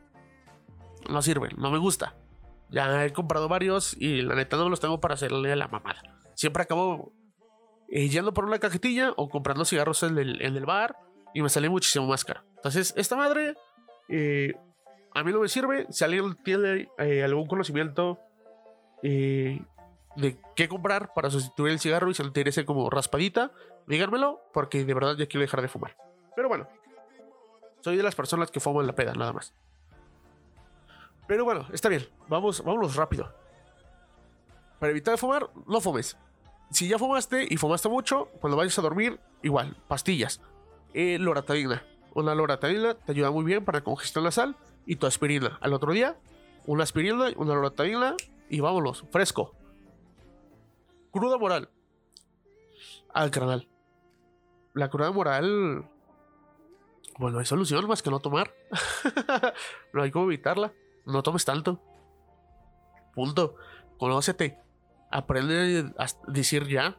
[1.09, 2.15] no sirve, no me gusta.
[2.69, 6.03] Ya he comprado varios y la neta no los tengo para hacerle a la mamada.
[6.35, 7.13] Siempre acabo
[7.89, 10.97] eh, yendo por una cajetilla o comprando cigarros en el, en el bar
[11.35, 12.43] y me sale muchísimo más caro.
[12.57, 13.55] Entonces, esta madre
[14.09, 14.55] eh,
[15.15, 15.87] a mí no me sirve.
[15.91, 18.19] Si alguien tiene eh, algún conocimiento
[19.03, 19.61] eh,
[20.21, 23.53] de qué comprar para sustituir el cigarro y se interese como raspadita,
[23.87, 25.97] díganmelo, porque de verdad ya quiero dejar de fumar.
[26.37, 26.69] Pero bueno,
[27.81, 29.55] soy de las personas que fuman la peda, nada más.
[31.27, 33.33] Pero bueno, está bien, vamos, vámonos rápido.
[34.79, 36.17] Para evitar fumar, no fumes.
[36.71, 40.41] Si ya fumaste y fumaste mucho, cuando vayas a dormir, igual, pastillas.
[40.95, 41.85] Eh, loratadina.
[42.15, 44.57] Una loratadina te ayuda muy bien para congestión nasal
[44.87, 45.59] y tu aspirina.
[45.61, 46.17] Al otro día,
[46.67, 48.17] una aspirina, una loratadina
[48.49, 49.55] y vámonos, fresco.
[51.11, 51.69] Cruda moral.
[53.13, 53.69] Al canal.
[54.75, 55.89] La cruda moral.
[57.19, 58.55] Bueno, hay solución más que no tomar.
[59.93, 60.73] no hay como evitarla.
[61.07, 61.81] No tomes tanto.
[63.15, 63.57] Punto.
[63.99, 64.59] Conócete.
[65.11, 66.97] Aprende a decir ya.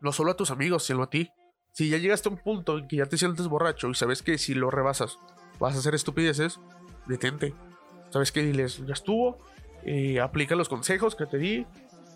[0.00, 1.30] No solo a tus amigos, sino a ti.
[1.72, 4.38] Si ya llegaste a un punto en que ya te sientes borracho y sabes que
[4.38, 5.18] si lo rebasas
[5.58, 6.60] vas a hacer estupideces,
[7.06, 7.54] detente.
[8.10, 9.38] Sabes que diles, ya estuvo.
[9.84, 11.66] Eh, aplica los consejos que te di.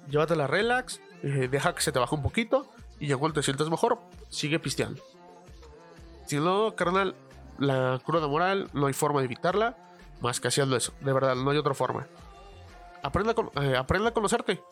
[0.09, 1.01] Llévatela relax.
[1.23, 2.67] Eh, deja que se te baje un poquito.
[2.99, 5.03] Y ya cuando te sientas mejor, sigue pisteando.
[6.27, 7.15] Si no, carnal,
[7.59, 9.77] la cruda moral no hay forma de evitarla
[10.21, 10.93] más que haciendo eso.
[11.01, 12.07] De verdad, no hay otra forma.
[13.03, 14.63] Aprenda eh, aprenda a conocerte.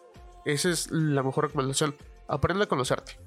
[0.45, 1.97] Esa es la mejor recomendación.
[2.29, 3.19] Aprenda a conocerte.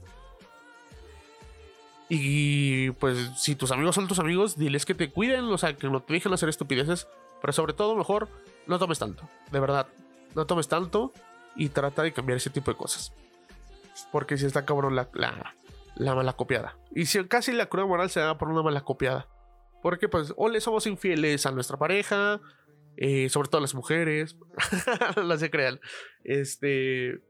[2.09, 5.89] Y pues si tus amigos son tus amigos, diles que te cuiden, o sea, que
[5.89, 7.07] no te dejen hacer estupideces.
[7.41, 8.29] Pero sobre todo, mejor,
[8.67, 9.27] no tomes tanto.
[9.51, 9.87] De verdad,
[10.35, 11.11] no tomes tanto
[11.55, 13.13] y trata de cambiar ese tipo de cosas.
[14.11, 15.55] Porque si está cabrón la, la,
[15.95, 16.77] la mala copiada.
[16.95, 19.27] Y si casi la cruda moral se da por una mala copiada.
[19.81, 22.39] Porque pues o le somos infieles a nuestra pareja,
[22.97, 24.37] eh, sobre todo a las mujeres,
[25.17, 25.79] no se crean.
[26.23, 27.21] Este...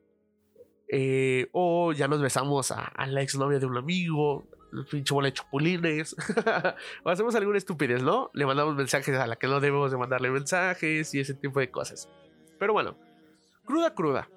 [0.95, 4.45] Eh, o ya nos besamos a, a la exnovia de un amigo,
[4.89, 6.15] pinche bola de chupulines.
[7.03, 8.29] o hacemos alguna estupidez, ¿no?
[8.33, 11.71] Le mandamos mensajes a la que no debemos de mandarle mensajes y ese tipo de
[11.71, 12.09] cosas.
[12.59, 12.95] Pero bueno,
[13.65, 14.29] cruda, cruda.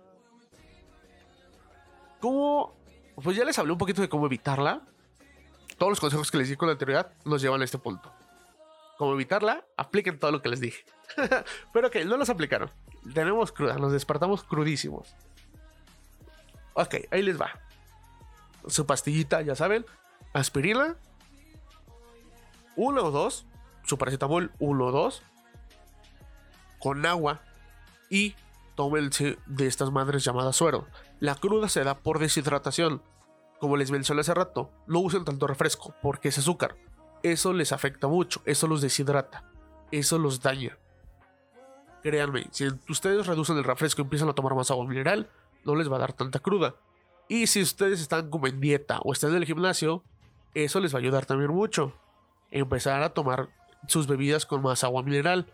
[2.21, 2.75] ¿Cómo?
[3.23, 4.83] Pues ya les hablé un poquito de cómo evitarla.
[5.79, 8.13] Todos los consejos que les di con la anterioridad nos llevan a este punto.
[8.97, 10.85] Cómo evitarla, apliquen todo lo que les dije.
[11.73, 12.71] Pero que no los aplicaron.
[13.15, 15.15] Tenemos cruda, nos despertamos crudísimos.
[16.75, 17.51] Ok, ahí les va.
[18.67, 19.87] Su pastillita, ya saben.
[20.33, 20.97] Aspirina.
[22.75, 23.47] Uno o dos.
[23.85, 25.23] Su paracetamol, uno o dos.
[26.79, 27.41] Con agua.
[28.11, 28.35] Y
[28.77, 30.87] tómense de estas madres llamadas suero.
[31.19, 33.03] La cruda se da por deshidratación.
[33.59, 36.77] Como les mencioné hace rato, no usen tanto refresco porque es azúcar.
[37.23, 39.51] Eso les afecta mucho, eso los deshidrata,
[39.91, 40.79] eso los daña.
[42.03, 45.29] Créanme, si ustedes reducen el refresco y empiezan a tomar más agua mineral,
[45.65, 46.77] no les va a dar tanta cruda.
[47.29, 50.05] Y si ustedes están como en dieta o están en el gimnasio,
[50.55, 51.93] eso les va a ayudar también mucho.
[52.51, 53.49] Empezar a tomar
[53.89, 55.53] sus bebidas con más agua mineral.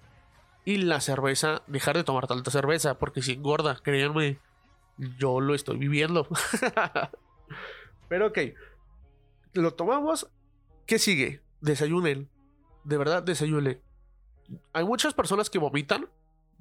[0.64, 4.38] Y la cerveza, dejar de tomar tanta cerveza, porque si engorda, créanme,
[5.18, 6.28] yo lo estoy viviendo.
[8.08, 8.38] Pero ok,
[9.54, 10.28] lo tomamos.
[10.86, 11.40] ¿Qué sigue?
[11.60, 12.28] Desayunen.
[12.84, 13.80] De verdad, desayunen.
[14.72, 16.08] Hay muchas personas que vomitan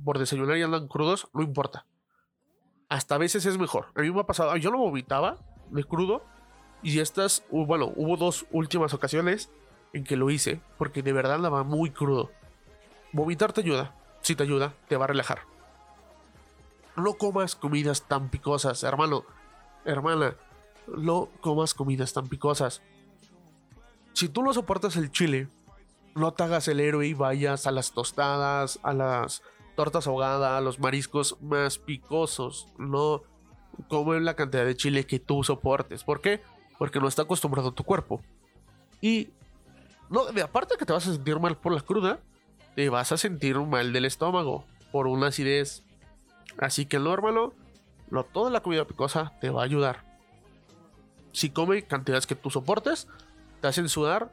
[0.04, 1.86] por desayunar y andan crudos, no importa.
[2.90, 3.88] Hasta a veces es mejor.
[3.96, 5.38] A mí me ha pasado, yo no vomitaba
[5.70, 6.24] de crudo.
[6.84, 9.52] Y estas, bueno, hubo dos últimas ocasiones
[9.94, 12.32] en que lo hice, porque de verdad andaba muy crudo.
[13.14, 13.96] Vomitar te ayuda.
[14.22, 15.40] Si te ayuda, te va a relajar.
[16.96, 19.24] No comas comidas tan picosas, hermano,
[19.86, 20.36] hermana
[20.88, 22.82] no comas comidas tan picosas.
[24.14, 25.48] Si tú no soportas el chile,
[26.16, 29.42] no te hagas el héroe y vayas a las tostadas, a las
[29.76, 32.68] tortas ahogadas, a los mariscos más picosos.
[32.78, 33.24] No
[33.88, 36.04] comen la cantidad de chile que tú soportes.
[36.04, 36.42] ¿Por qué?
[36.78, 38.22] Porque no está acostumbrado tu cuerpo.
[39.00, 39.30] Y
[40.10, 42.20] no, de aparte que te vas a sentir mal por la cruda,
[42.76, 45.84] te vas a sentir mal del estómago por una acidez.
[46.58, 47.54] Así que no, hermano,
[48.10, 50.12] no toda la comida picosa te va a ayudar
[51.34, 53.08] si come cantidades que tú soportes,
[53.62, 54.32] te hacen sudar.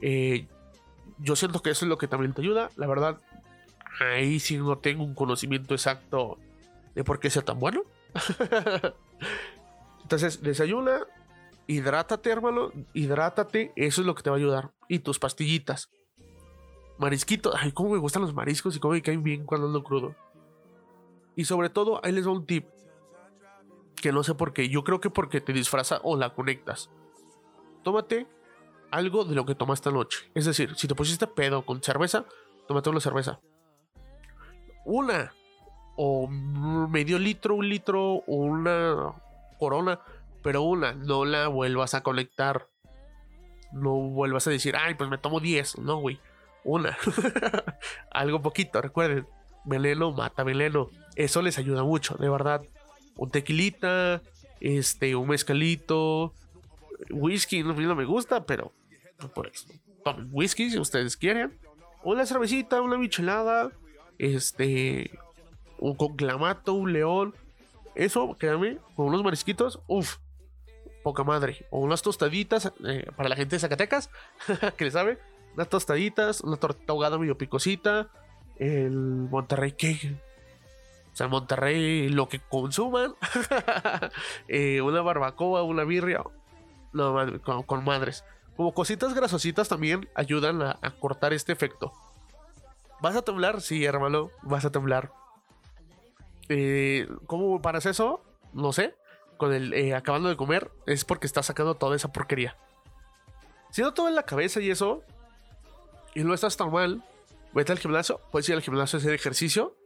[0.00, 0.46] Eh,
[1.18, 2.70] yo siento que eso es lo que también te ayuda.
[2.76, 3.20] La verdad,
[4.00, 6.38] ahí sí no tengo un conocimiento exacto
[6.94, 7.82] de por qué sea tan bueno.
[10.02, 11.00] Entonces, desayuna,
[11.66, 14.72] hidrátate, hermano, hidrátate, eso es lo que te va a ayudar.
[14.88, 15.90] Y tus pastillitas.
[16.98, 20.14] Marisquitos, ay, cómo me gustan los mariscos y cómo me caen bien cuando ando crudo.
[21.34, 22.66] Y sobre todo, ahí les va un tip
[23.96, 24.68] que no sé por qué.
[24.68, 26.90] Yo creo que porque te disfraza o la conectas.
[27.82, 28.26] Tómate
[28.90, 30.30] algo de lo que tomaste anoche.
[30.34, 32.24] Es decir, si te pusiste pedo con cerveza,
[32.66, 33.40] tómate una cerveza.
[34.84, 35.32] una
[35.96, 39.14] o medio litro, un litro una
[39.58, 40.00] corona,
[40.42, 42.68] pero una, no la vuelvas a conectar.
[43.72, 45.78] No vuelvas a decir, ay, pues me tomo 10.
[45.78, 46.20] No, güey.
[46.66, 46.98] Una.
[48.10, 49.24] Algo poquito, recuerden.
[49.64, 50.90] Veneno mata veneno.
[51.14, 52.62] Eso les ayuda mucho, de verdad.
[53.16, 54.20] Un tequilita,
[54.60, 56.34] este, un mezcalito,
[57.10, 58.72] whisky, no, no me gusta, pero
[59.32, 59.68] por eso.
[60.04, 61.56] Tomen whisky si ustedes quieren.
[62.02, 63.70] Una cervecita, una michelada,
[64.18, 65.16] este,
[65.78, 67.34] un conclamato, un león.
[67.94, 70.16] Eso, créanme, con unos marisquitos, uff,
[71.04, 71.64] poca madre.
[71.70, 74.10] O unas tostaditas eh, para la gente de Zacatecas,
[74.76, 75.18] que le sabe.
[75.56, 78.08] Unas tostaditas, una torta ahogada medio picosita.
[78.56, 80.16] El Monterrey Cake.
[81.12, 83.14] O sea, Monterrey, lo que consuman.
[84.48, 86.22] Eh, una barbacoa, una birria.
[87.66, 88.24] Con, madres.
[88.56, 91.92] Como cositas grasositas también ayudan a, a cortar este efecto.
[93.00, 93.60] ¿Vas a temblar?
[93.60, 95.10] Sí, hermano, vas a temblar.
[96.48, 98.22] Eh, ¿Cómo paras eso?
[98.52, 98.94] No sé.
[99.36, 102.56] Con el eh, acabando de comer es porque estás sacando toda esa porquería.
[103.70, 105.02] Si no todo en la cabeza y eso,
[106.16, 107.04] y no estás tan mal,
[107.52, 108.22] vete al gimnasio.
[108.32, 109.76] Puedes ir al gimnasio a hacer ejercicio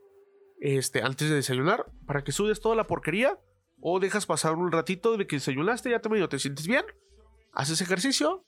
[0.61, 3.37] este, antes de desayunar para que sudes toda la porquería.
[3.83, 6.85] O dejas pasar un ratito de que desayunaste, ya te medio te sientes bien.
[7.53, 8.45] Haces ejercicio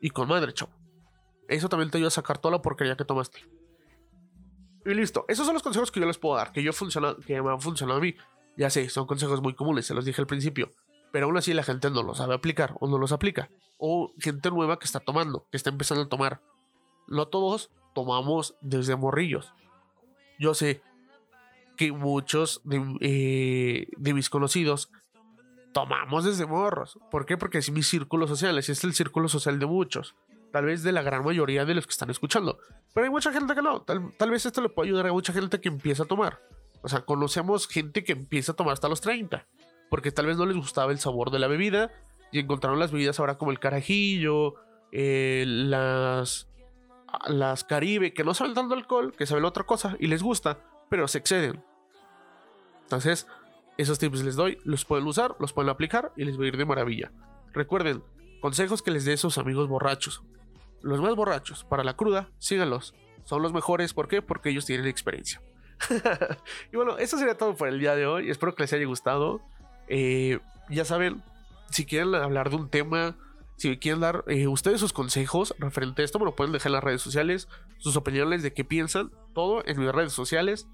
[0.00, 0.72] y con madre, chavo.
[1.48, 3.40] Eso también te ayuda a sacar toda la porquería que tomaste.
[4.86, 5.26] Y listo.
[5.28, 6.72] Esos son los consejos que yo les puedo dar, que, yo
[7.26, 8.14] que me han funcionado a mí.
[8.56, 10.70] Ya sé, son consejos muy comunes, se los dije al principio.
[11.12, 13.50] Pero aún así la gente no los sabe aplicar o no los aplica.
[13.76, 16.40] O gente nueva que está tomando, que está empezando a tomar.
[17.06, 19.52] No todos tomamos desde morrillos.
[20.38, 20.82] Yo sé
[21.76, 24.90] que muchos de, eh, de mis conocidos
[25.72, 26.98] tomamos desde morros.
[27.10, 27.36] ¿Por qué?
[27.36, 30.14] Porque es mi círculo social, es el círculo social de muchos
[30.56, 32.58] tal vez de la gran mayoría de los que están escuchando.
[32.94, 33.82] Pero hay mucha gente que no.
[33.82, 36.40] Tal, vez esto le puede ayudar a mucha gente que empieza a tomar.
[36.80, 39.46] O sea, conocemos gente que empieza a tomar hasta los 30.
[39.90, 41.90] Porque tal vez no les gustaba el sabor de la bebida.
[42.32, 44.54] Y encontraron las bebidas ahora como el carajillo,
[44.92, 46.48] eh, las,
[47.28, 51.08] las caribe, que no saben tanto alcohol, que saben otra cosa y les gusta, pero
[51.08, 51.62] se exceden.
[52.82, 53.26] Entonces,
[53.78, 56.56] esos tips les doy, los pueden usar, los pueden aplicar y les va a ir
[56.56, 57.12] de maravilla.
[57.52, 58.02] Recuerden,
[58.40, 60.22] consejos que les dé sus amigos borrachos.
[60.82, 62.94] Los más borrachos, para la cruda, síganlos.
[63.24, 64.22] Son los mejores, ¿por qué?
[64.22, 65.42] Porque ellos tienen experiencia.
[66.72, 68.30] y bueno, eso sería todo por el día de hoy.
[68.30, 69.42] Espero que les haya gustado.
[69.88, 70.38] Eh,
[70.70, 71.22] ya saben,
[71.70, 73.16] si quieren hablar de un tema,
[73.56, 76.74] si quieren dar eh, ustedes sus consejos referente a esto, me lo pueden dejar en
[76.74, 80.68] las redes sociales, sus opiniones de qué piensan, todo en mis redes sociales.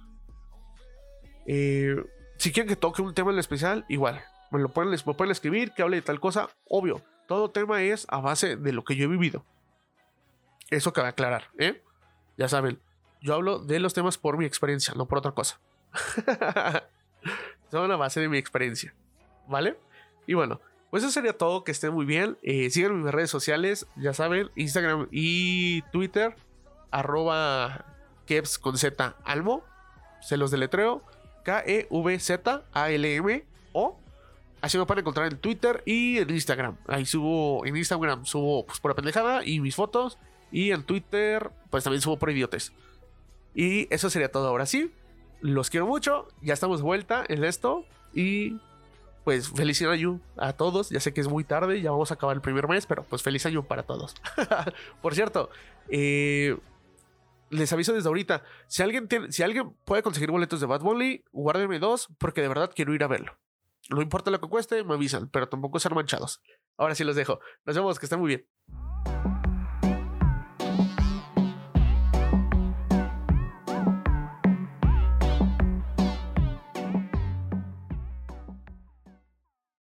[1.46, 1.96] Eh,
[2.38, 5.72] si quieren que toque un tema en especial, igual, me lo pueden, me pueden escribir,
[5.72, 7.02] que hable de tal cosa, obvio.
[7.28, 9.44] Todo tema es a base de lo que yo he vivido.
[10.70, 11.82] Eso cabe aclarar, ¿eh?
[12.36, 12.80] Ya saben,
[13.20, 15.60] yo hablo de los temas por mi experiencia, no por otra cosa.
[17.70, 18.92] Son a base de mi experiencia,
[19.46, 19.78] ¿vale?
[20.26, 20.60] Y bueno,
[20.92, 21.64] pues eso sería todo.
[21.64, 22.36] Que estén muy bien.
[22.42, 26.36] Eh, síganme en mis redes sociales, ya saben, Instagram y Twitter,
[26.90, 27.86] arroba
[28.26, 29.16] Kevs con Z.
[30.20, 31.02] Se los deletreo.
[31.44, 31.88] K-E-V-Z-A-L-M-O.
[34.60, 36.76] Así me pueden encontrar en Twitter y en Instagram.
[36.86, 40.18] Ahí subo, en Instagram subo pues, por la pendejada y mis fotos.
[40.50, 42.74] Y en Twitter, pues también subo por idiotes.
[43.54, 44.92] Y eso sería todo ahora sí.
[45.40, 46.28] Los quiero mucho.
[46.42, 47.86] Ya estamos de vuelta en esto.
[48.12, 48.60] Y
[49.24, 50.90] pues feliz año a todos.
[50.90, 53.22] Ya sé que es muy tarde, ya vamos a acabar el primer mes, pero pues
[53.22, 54.14] feliz año para todos.
[55.02, 55.50] Por cierto,
[55.88, 56.56] eh,
[57.50, 61.24] les aviso desde ahorita: si alguien, tiene, si alguien puede conseguir boletos de Bad Bunny,
[61.32, 63.38] guárdeme dos, porque de verdad quiero ir a verlo.
[63.90, 66.40] No importa lo que cueste, me avisan, pero tampoco ser manchados.
[66.76, 67.40] Ahora sí los dejo.
[67.64, 68.91] Nos vemos, que estén muy bien.